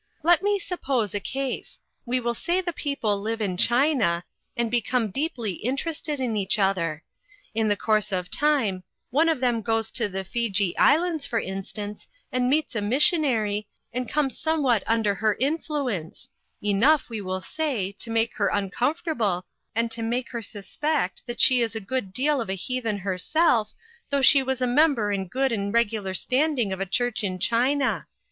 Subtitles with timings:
[0.23, 1.77] Let me suppose a case.
[2.07, 4.23] We will say the people live in China,
[4.57, 7.03] and become deeply interested in each other.
[7.53, 10.31] In the course of time one of them goes to NEW LINES OF WORK.
[10.33, 15.13] 335 the Fiji Islands for instance, and meets a mis sionary, and comes somewhat under
[15.13, 16.29] her in fluence
[16.63, 19.45] enough, we will say, to make her uncomfortable
[19.75, 23.75] and to make her suspect that she is a good deal of a heathen herself,
[24.09, 28.07] though she was a member in good and regular standing of a church in China.